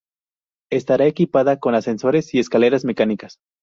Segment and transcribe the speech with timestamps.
[0.71, 3.37] Estará equipada con ascensores y escaleras mecánicas.